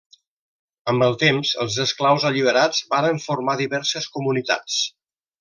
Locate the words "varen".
2.95-3.21